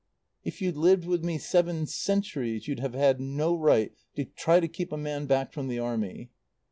[0.43, 4.67] "If you'd lived with me seven centuries you'd have had no right to try to
[4.67, 6.31] keep a man back from the Army."